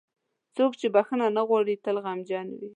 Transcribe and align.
•څوک 0.55 0.71
چې 0.79 0.87
بښنه 0.95 1.27
نه 1.37 1.43
کوي، 1.49 1.75
تل 1.83 1.97
غمجن 2.03 2.47
وي. 2.59 2.67